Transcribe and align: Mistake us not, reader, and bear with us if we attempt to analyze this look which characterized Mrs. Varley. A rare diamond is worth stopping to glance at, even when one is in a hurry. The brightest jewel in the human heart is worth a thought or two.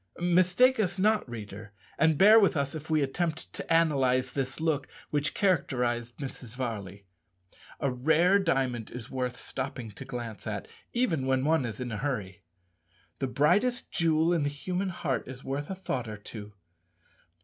Mistake 0.19 0.79
us 0.79 0.97
not, 0.97 1.29
reader, 1.29 1.73
and 1.95 2.17
bear 2.17 2.39
with 2.39 2.57
us 2.57 2.73
if 2.73 2.89
we 2.89 3.03
attempt 3.03 3.53
to 3.53 3.71
analyze 3.71 4.31
this 4.31 4.59
look 4.59 4.87
which 5.11 5.35
characterized 5.35 6.17
Mrs. 6.17 6.55
Varley. 6.55 7.05
A 7.79 7.91
rare 7.91 8.39
diamond 8.39 8.89
is 8.89 9.11
worth 9.11 9.37
stopping 9.37 9.91
to 9.91 10.03
glance 10.03 10.47
at, 10.47 10.67
even 10.91 11.27
when 11.27 11.45
one 11.45 11.65
is 11.65 11.79
in 11.79 11.91
a 11.91 11.97
hurry. 11.97 12.41
The 13.19 13.27
brightest 13.27 13.91
jewel 13.91 14.33
in 14.33 14.41
the 14.41 14.49
human 14.49 14.89
heart 14.89 15.27
is 15.27 15.43
worth 15.43 15.69
a 15.69 15.75
thought 15.75 16.07
or 16.07 16.17
two. 16.17 16.53